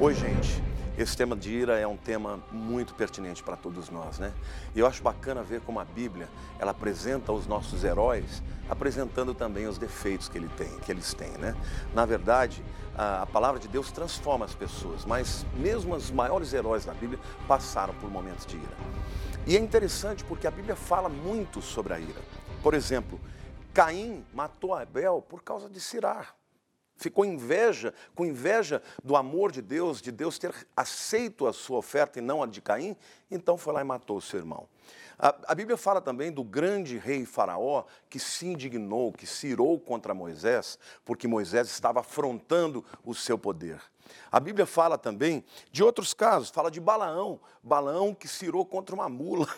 Oi, 0.00 0.12
gente. 0.12 0.60
Esse 0.98 1.16
tema 1.16 1.36
de 1.36 1.52
ira 1.52 1.78
é 1.78 1.86
um 1.86 1.96
tema 1.96 2.42
muito 2.50 2.94
pertinente 2.94 3.44
para 3.44 3.56
todos 3.56 3.90
nós, 3.90 4.18
né? 4.18 4.32
E 4.74 4.80
eu 4.80 4.86
acho 4.88 5.00
bacana 5.02 5.40
ver 5.42 5.60
como 5.60 5.78
a 5.78 5.84
Bíblia, 5.84 6.28
ela 6.58 6.72
apresenta 6.72 7.32
os 7.32 7.46
nossos 7.46 7.84
heróis, 7.84 8.42
apresentando 8.68 9.32
também 9.34 9.68
os 9.68 9.78
defeitos 9.78 10.28
que, 10.28 10.36
ele 10.36 10.48
tem, 10.56 10.68
que 10.80 10.90
eles 10.90 11.14
têm, 11.14 11.30
né? 11.38 11.54
Na 11.94 12.04
verdade, 12.04 12.62
a, 12.96 13.22
a 13.22 13.26
palavra 13.26 13.60
de 13.60 13.68
Deus 13.68 13.92
transforma 13.92 14.44
as 14.44 14.54
pessoas, 14.54 15.04
mas 15.04 15.46
mesmo 15.54 15.94
os 15.94 16.10
maiores 16.10 16.52
heróis 16.52 16.84
da 16.84 16.92
Bíblia 16.92 17.20
passaram 17.46 17.94
por 17.94 18.10
momentos 18.10 18.44
de 18.46 18.56
ira. 18.56 18.76
E 19.46 19.56
é 19.56 19.60
interessante 19.60 20.24
porque 20.24 20.46
a 20.46 20.50
Bíblia 20.50 20.74
fala 20.74 21.08
muito 21.08 21.62
sobre 21.62 21.94
a 21.94 22.00
ira. 22.00 22.20
Por 22.64 22.74
exemplo, 22.74 23.20
Caim 23.72 24.24
matou 24.34 24.74
Abel 24.74 25.22
por 25.22 25.42
causa 25.42 25.68
de 25.68 25.80
cirar. 25.80 26.34
Ficou 26.96 27.24
inveja, 27.24 27.92
com 28.14 28.24
inveja 28.24 28.82
do 29.02 29.16
amor 29.16 29.50
de 29.50 29.60
Deus, 29.60 30.00
de 30.00 30.12
Deus 30.12 30.38
ter 30.38 30.54
aceito 30.76 31.46
a 31.46 31.52
sua 31.52 31.78
oferta 31.78 32.18
e 32.18 32.22
não 32.22 32.42
a 32.42 32.46
de 32.46 32.60
Caim, 32.60 32.96
então 33.30 33.58
foi 33.58 33.72
lá 33.72 33.80
e 33.80 33.84
matou 33.84 34.16
o 34.16 34.22
seu 34.22 34.38
irmão. 34.38 34.68
A, 35.18 35.34
a 35.48 35.54
Bíblia 35.54 35.76
fala 35.76 36.00
também 36.00 36.32
do 36.32 36.42
grande 36.42 36.98
rei 36.98 37.24
Faraó 37.24 37.84
que 38.08 38.18
se 38.18 38.46
indignou, 38.46 39.12
que 39.12 39.26
se 39.26 39.48
irou 39.48 39.78
contra 39.78 40.14
Moisés, 40.14 40.78
porque 41.04 41.28
Moisés 41.28 41.68
estava 41.68 42.00
afrontando 42.00 42.84
o 43.04 43.14
seu 43.14 43.38
poder. 43.38 43.80
A 44.30 44.38
Bíblia 44.38 44.66
fala 44.66 44.98
também 44.98 45.44
de 45.70 45.82
outros 45.82 46.12
casos, 46.12 46.50
fala 46.50 46.70
de 46.70 46.80
Balaão, 46.80 47.40
Balaão 47.62 48.14
que 48.14 48.28
se 48.28 48.46
irou 48.46 48.66
contra 48.66 48.94
uma 48.94 49.08
mula. 49.08 49.48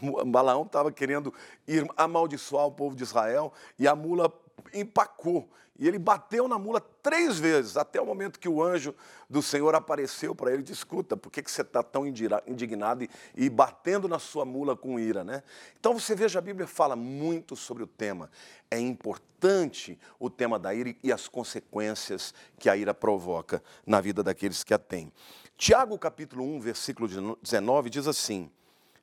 Balaão 0.26 0.62
estava 0.62 0.90
querendo 0.90 1.32
ir 1.66 1.86
amaldiçoar 1.96 2.66
o 2.66 2.72
povo 2.72 2.96
de 2.96 3.02
Israel 3.02 3.52
e 3.78 3.86
a 3.86 3.94
mula 3.94 4.32
empacou. 4.72 5.48
E 5.78 5.86
ele 5.86 5.98
bateu 5.98 6.48
na 6.48 6.58
mula 6.58 6.80
três 6.80 7.38
vezes, 7.38 7.76
até 7.76 8.00
o 8.00 8.06
momento 8.06 8.40
que 8.40 8.48
o 8.48 8.62
anjo 8.62 8.94
do 9.28 9.42
Senhor 9.42 9.74
apareceu 9.74 10.34
para 10.34 10.50
ele 10.50 10.60
e 10.60 10.62
disse: 10.62 10.78
Escuta, 10.78 11.16
por 11.16 11.30
que, 11.30 11.42
que 11.42 11.50
você 11.50 11.60
está 11.60 11.82
tão 11.82 12.06
indignado 12.06 13.04
e, 13.04 13.10
e, 13.34 13.50
batendo 13.50 14.08
na 14.08 14.18
sua 14.18 14.46
mula 14.46 14.74
com 14.74 14.98
ira? 14.98 15.22
Né? 15.22 15.42
Então 15.78 15.92
você 15.92 16.14
veja, 16.14 16.38
a 16.38 16.42
Bíblia 16.42 16.66
fala 16.66 16.96
muito 16.96 17.54
sobre 17.54 17.82
o 17.82 17.86
tema. 17.86 18.30
É 18.70 18.78
importante 18.78 19.98
o 20.18 20.30
tema 20.30 20.58
da 20.58 20.74
ira 20.74 20.96
e 21.02 21.12
as 21.12 21.28
consequências 21.28 22.32
que 22.58 22.70
a 22.70 22.76
ira 22.76 22.94
provoca 22.94 23.62
na 23.86 24.00
vida 24.00 24.22
daqueles 24.22 24.64
que 24.64 24.72
a 24.72 24.78
têm. 24.78 25.12
Tiago 25.58 25.98
capítulo 25.98 26.42
1, 26.42 26.60
versículo 26.60 27.36
19 27.42 27.90
diz 27.90 28.06
assim: 28.06 28.50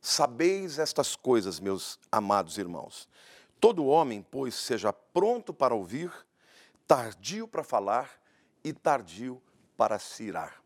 Sabeis 0.02 0.80
estas 0.80 1.16
coisas, 1.16 1.59
meus 1.59 2.00
amados 2.12 2.58
irmãos. 2.58 3.08
Todo 3.64 3.86
homem, 3.86 4.22
pois, 4.22 4.56
seja 4.56 4.92
pronto 4.92 5.53
para 5.53 5.73
ouvir, 5.73 6.11
tardio 6.86 7.47
para 7.47 7.64
falar 7.64 8.11
e 8.61 8.73
tardio 8.73 9.42
para 9.78 9.97
se 9.97 10.25
irar. 10.25 10.61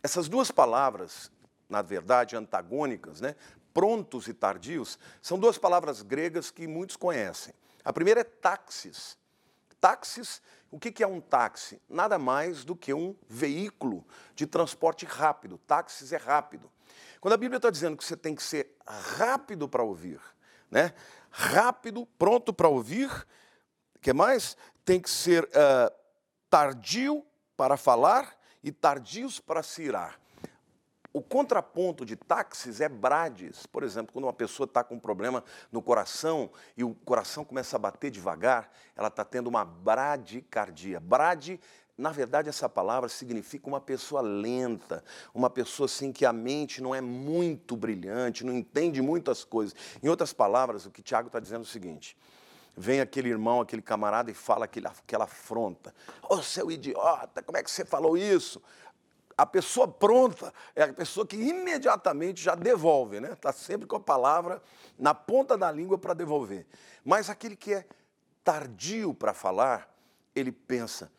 Essas 0.00 0.28
duas 0.28 0.52
palavras, 0.52 1.32
na 1.68 1.82
verdade, 1.82 2.36
antagônicas, 2.36 3.20
né? 3.20 3.34
prontos 3.74 4.28
e 4.28 4.32
tardios, 4.32 4.96
são 5.20 5.40
duas 5.40 5.58
palavras 5.58 6.02
gregas 6.02 6.52
que 6.52 6.68
muitos 6.68 6.94
conhecem. 6.94 7.52
A 7.84 7.92
primeira 7.92 8.20
é 8.20 8.24
táxis. 8.24 9.18
Táxis, 9.80 10.40
o 10.70 10.78
que 10.78 11.02
é 11.02 11.06
um 11.08 11.20
táxi? 11.20 11.82
Nada 11.88 12.16
mais 12.16 12.64
do 12.64 12.76
que 12.76 12.94
um 12.94 13.16
veículo 13.28 14.06
de 14.36 14.46
transporte 14.46 15.04
rápido. 15.04 15.58
Táxis 15.66 16.12
é 16.12 16.16
rápido. 16.16 16.70
Quando 17.20 17.34
a 17.34 17.38
Bíblia 17.38 17.56
está 17.56 17.70
dizendo 17.70 17.96
que 17.96 18.04
você 18.04 18.16
tem 18.16 18.36
que 18.36 18.42
ser 18.44 18.76
rápido 18.86 19.68
para 19.68 19.82
ouvir, 19.82 20.20
né? 20.70 20.94
Rápido, 21.38 22.06
pronto 22.18 22.52
para 22.52 22.66
ouvir, 22.66 23.10
o 23.94 23.98
que 24.00 24.12
mais? 24.12 24.56
tem 24.86 25.00
que 25.00 25.10
ser 25.10 25.42
uh, 25.44 25.92
tardio 26.48 27.26
para 27.56 27.76
falar 27.76 28.38
e 28.62 28.70
tardios 28.70 29.40
para 29.40 29.62
se 29.62 29.82
irar. 29.82 30.18
O 31.16 31.22
contraponto 31.22 32.04
de 32.04 32.14
táxis 32.14 32.78
é 32.78 32.90
brades. 32.90 33.64
Por 33.64 33.82
exemplo, 33.82 34.12
quando 34.12 34.26
uma 34.26 34.34
pessoa 34.34 34.66
está 34.66 34.84
com 34.84 34.96
um 34.96 35.00
problema 35.00 35.42
no 35.72 35.80
coração 35.80 36.50
e 36.76 36.84
o 36.84 36.94
coração 37.06 37.42
começa 37.42 37.74
a 37.74 37.78
bater 37.78 38.10
devagar, 38.10 38.70
ela 38.94 39.08
está 39.08 39.24
tendo 39.24 39.46
uma 39.46 39.64
bradicardia. 39.64 41.00
Brade, 41.00 41.58
na 41.96 42.10
verdade, 42.10 42.50
essa 42.50 42.68
palavra 42.68 43.08
significa 43.08 43.66
uma 43.66 43.80
pessoa 43.80 44.20
lenta, 44.20 45.02
uma 45.34 45.48
pessoa 45.48 45.86
assim 45.86 46.12
que 46.12 46.26
a 46.26 46.34
mente 46.34 46.82
não 46.82 46.94
é 46.94 47.00
muito 47.00 47.78
brilhante, 47.78 48.44
não 48.44 48.52
entende 48.52 49.00
muitas 49.00 49.42
coisas. 49.42 49.74
Em 50.02 50.08
outras 50.10 50.34
palavras, 50.34 50.84
o 50.84 50.90
que 50.90 51.00
Tiago 51.00 51.28
está 51.28 51.40
dizendo 51.40 51.60
é 51.60 51.62
o 51.62 51.64
seguinte: 51.66 52.14
vem 52.76 53.00
aquele 53.00 53.30
irmão, 53.30 53.62
aquele 53.62 53.80
camarada 53.80 54.30
e 54.30 54.34
fala 54.34 54.66
aquela 54.66 55.24
afronta. 55.24 55.94
Ô, 56.22 56.34
oh, 56.34 56.42
seu 56.42 56.70
idiota, 56.70 57.42
como 57.42 57.56
é 57.56 57.62
que 57.62 57.70
você 57.70 57.86
falou 57.86 58.18
isso? 58.18 58.60
A 59.36 59.44
pessoa 59.44 59.86
pronta 59.86 60.52
é 60.74 60.84
a 60.84 60.92
pessoa 60.92 61.26
que 61.26 61.36
imediatamente 61.36 62.42
já 62.42 62.54
devolve, 62.54 63.20
né? 63.20 63.32
Está 63.32 63.52
sempre 63.52 63.86
com 63.86 63.96
a 63.96 64.00
palavra 64.00 64.62
na 64.98 65.14
ponta 65.14 65.58
da 65.58 65.70
língua 65.70 65.98
para 65.98 66.14
devolver. 66.14 66.66
Mas 67.04 67.28
aquele 67.28 67.54
que 67.54 67.74
é 67.74 67.86
tardio 68.42 69.12
para 69.12 69.34
falar, 69.34 69.94
ele 70.34 70.50
pensa: 70.50 71.12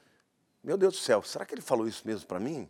meu 0.64 0.78
Deus 0.78 0.96
do 0.96 1.00
céu, 1.00 1.22
será 1.22 1.46
que 1.46 1.54
ele 1.54 1.62
falou 1.62 1.88
isso 1.88 2.02
mesmo 2.08 2.26
para 2.28 2.40
mim? 2.40 2.68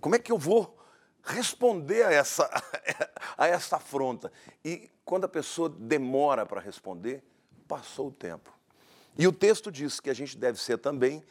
Como 0.00 0.14
é 0.14 0.18
que 0.18 0.32
eu 0.32 0.38
vou 0.38 0.78
responder 1.22 2.04
a 2.04 2.12
essa, 2.12 2.48
a 3.36 3.46
essa 3.46 3.76
afronta? 3.76 4.32
E 4.64 4.90
quando 5.04 5.24
a 5.24 5.28
pessoa 5.28 5.68
demora 5.68 6.46
para 6.46 6.60
responder, 6.60 7.22
passou 7.68 8.08
o 8.08 8.12
tempo. 8.12 8.50
E 9.18 9.26
o 9.26 9.32
texto 9.32 9.70
diz 9.70 10.00
que 10.00 10.08
a 10.08 10.14
gente 10.14 10.38
deve 10.38 10.58
ser 10.58 10.78
também 10.78 11.22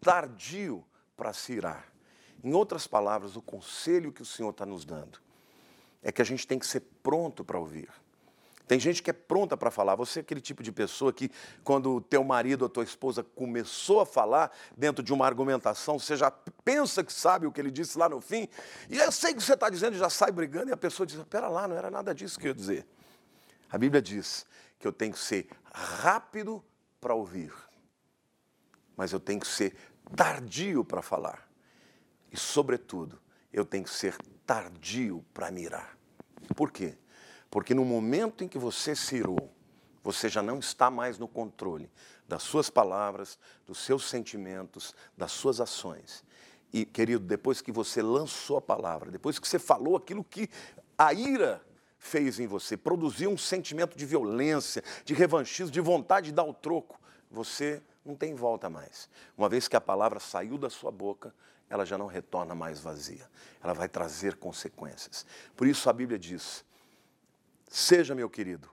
tardio 0.00 0.84
para 1.16 1.32
se 1.32 1.52
irar. 1.52 1.91
Em 2.42 2.52
outras 2.54 2.86
palavras, 2.86 3.36
o 3.36 3.42
conselho 3.42 4.12
que 4.12 4.22
o 4.22 4.26
Senhor 4.26 4.50
está 4.50 4.66
nos 4.66 4.84
dando 4.84 5.18
é 6.02 6.10
que 6.10 6.20
a 6.20 6.24
gente 6.24 6.46
tem 6.46 6.58
que 6.58 6.66
ser 6.66 6.80
pronto 7.02 7.44
para 7.44 7.58
ouvir. 7.58 7.88
Tem 8.66 8.80
gente 8.80 9.02
que 9.02 9.10
é 9.10 9.12
pronta 9.12 9.56
para 9.56 9.70
falar. 9.70 9.94
Você 9.96 10.20
é 10.20 10.22
aquele 10.22 10.40
tipo 10.40 10.62
de 10.62 10.72
pessoa 10.72 11.12
que, 11.12 11.30
quando 11.62 11.96
o 11.96 12.00
teu 12.00 12.24
marido 12.24 12.62
ou 12.62 12.68
tua 12.68 12.84
esposa 12.84 13.22
começou 13.22 14.00
a 14.00 14.06
falar 14.06 14.50
dentro 14.76 15.02
de 15.02 15.12
uma 15.12 15.26
argumentação, 15.26 15.98
você 15.98 16.16
já 16.16 16.30
pensa 16.30 17.04
que 17.04 17.12
sabe 17.12 17.46
o 17.46 17.52
que 17.52 17.60
ele 17.60 17.70
disse 17.70 17.98
lá 17.98 18.08
no 18.08 18.20
fim, 18.20 18.48
e 18.88 18.96
eu 18.96 19.12
sei 19.12 19.32
o 19.32 19.36
que 19.36 19.42
você 19.42 19.54
está 19.54 19.68
dizendo, 19.68 19.96
já 19.96 20.08
sai 20.08 20.32
brigando, 20.32 20.70
e 20.70 20.72
a 20.72 20.76
pessoa 20.76 21.06
diz: 21.06 21.22
Pera 21.24 21.48
lá, 21.48 21.68
não 21.68 21.76
era 21.76 21.90
nada 21.90 22.14
disso 22.14 22.38
que 22.38 22.46
eu 22.46 22.50
ia 22.50 22.54
dizer. 22.54 22.86
A 23.70 23.76
Bíblia 23.76 24.00
diz 24.00 24.46
que 24.78 24.86
eu 24.86 24.92
tenho 24.92 25.12
que 25.12 25.18
ser 25.18 25.48
rápido 25.72 26.64
para 27.00 27.14
ouvir, 27.14 27.52
mas 28.96 29.12
eu 29.12 29.20
tenho 29.20 29.40
que 29.40 29.46
ser 29.46 29.76
tardio 30.16 30.84
para 30.84 31.02
falar. 31.02 31.51
E, 32.32 32.36
sobretudo, 32.36 33.20
eu 33.52 33.64
tenho 33.64 33.84
que 33.84 33.90
ser 33.90 34.16
tardio 34.46 35.24
para 35.34 35.50
mirar. 35.50 35.98
Por 36.56 36.72
quê? 36.72 36.96
Porque 37.50 37.74
no 37.74 37.84
momento 37.84 38.42
em 38.42 38.48
que 38.48 38.58
você 38.58 38.96
se 38.96 39.16
irou, 39.16 39.52
você 40.02 40.28
já 40.28 40.42
não 40.42 40.58
está 40.58 40.90
mais 40.90 41.18
no 41.18 41.28
controle 41.28 41.90
das 42.26 42.42
suas 42.42 42.70
palavras, 42.70 43.38
dos 43.66 43.78
seus 43.78 44.08
sentimentos, 44.08 44.94
das 45.16 45.32
suas 45.32 45.60
ações. 45.60 46.24
E, 46.72 46.86
querido, 46.86 47.24
depois 47.24 47.60
que 47.60 47.70
você 47.70 48.00
lançou 48.00 48.56
a 48.56 48.62
palavra, 48.62 49.10
depois 49.10 49.38
que 49.38 49.46
você 49.46 49.58
falou 49.58 49.96
aquilo 49.96 50.24
que 50.24 50.48
a 50.96 51.12
ira 51.12 51.62
fez 51.98 52.40
em 52.40 52.46
você, 52.46 52.76
produziu 52.76 53.30
um 53.30 53.36
sentimento 53.36 53.96
de 53.96 54.06
violência, 54.06 54.82
de 55.04 55.12
revanchismo, 55.12 55.70
de 55.70 55.80
vontade 55.80 56.26
de 56.26 56.32
dar 56.32 56.44
o 56.44 56.54
troco, 56.54 56.98
você 57.30 57.82
não 58.04 58.16
tem 58.16 58.34
volta 58.34 58.70
mais. 58.70 59.08
Uma 59.36 59.48
vez 59.48 59.68
que 59.68 59.76
a 59.76 59.80
palavra 59.80 60.18
saiu 60.18 60.56
da 60.56 60.70
sua 60.70 60.90
boca, 60.90 61.34
ela 61.72 61.86
já 61.86 61.96
não 61.96 62.06
retorna 62.06 62.54
mais 62.54 62.80
vazia. 62.80 63.26
Ela 63.62 63.72
vai 63.72 63.88
trazer 63.88 64.36
consequências. 64.36 65.24
Por 65.56 65.66
isso 65.66 65.88
a 65.88 65.92
Bíblia 65.92 66.18
diz: 66.18 66.62
seja, 67.66 68.14
meu 68.14 68.28
querido, 68.28 68.68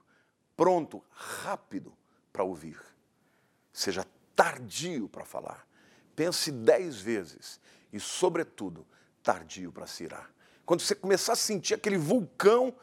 pronto, 0.54 1.02
rápido 1.10 1.96
para 2.30 2.44
ouvir. 2.44 2.78
Seja 3.72 4.06
tardio 4.36 5.08
para 5.08 5.24
falar. 5.24 5.66
Pense 6.14 6.52
dez 6.52 7.00
vezes 7.00 7.58
e, 7.90 7.98
sobretudo, 7.98 8.86
tardio 9.22 9.72
para 9.72 9.86
se 9.86 10.04
irar. 10.04 10.30
Quando 10.66 10.82
você 10.82 10.94
começar 10.94 11.32
a 11.32 11.36
sentir 11.36 11.72
aquele 11.72 11.96
vulcão 11.96 12.76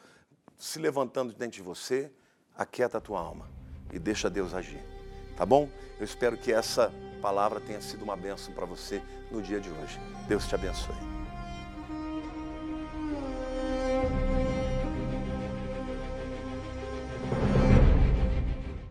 se 0.58 0.80
levantando 0.80 1.32
dentro 1.32 1.58
de 1.58 1.62
você, 1.62 2.10
aquieta 2.56 2.98
a 2.98 3.00
tua 3.00 3.20
alma 3.20 3.48
e 3.92 4.00
deixa 4.00 4.28
Deus 4.28 4.52
agir. 4.52 4.97
Tá 5.38 5.46
bom? 5.46 5.68
Eu 6.00 6.04
espero 6.04 6.36
que 6.36 6.52
essa 6.52 6.92
palavra 7.22 7.60
tenha 7.60 7.80
sido 7.80 8.02
uma 8.02 8.16
bênção 8.16 8.52
para 8.52 8.66
você 8.66 9.00
no 9.30 9.40
dia 9.40 9.60
de 9.60 9.70
hoje. 9.70 10.00
Deus 10.26 10.48
te 10.48 10.54
abençoe. 10.56 10.96